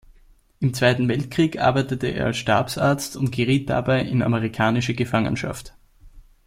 [0.59, 5.75] Im Zweiten Weltkrieg arbeitete er als Stabsarzt und geriet dabei in amerikanische Gefangenschaft.